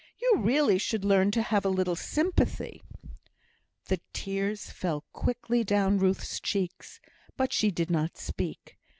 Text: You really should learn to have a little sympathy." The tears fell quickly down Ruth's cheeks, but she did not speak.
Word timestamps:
You 0.19 0.37
really 0.37 0.79
should 0.79 1.05
learn 1.05 1.29
to 1.29 1.43
have 1.43 1.63
a 1.63 1.69
little 1.69 1.95
sympathy." 1.95 2.81
The 3.85 4.01
tears 4.13 4.71
fell 4.71 5.05
quickly 5.13 5.63
down 5.63 5.99
Ruth's 5.99 6.39
cheeks, 6.39 6.99
but 7.37 7.53
she 7.53 7.69
did 7.69 7.91
not 7.91 8.17
speak. 8.17 8.79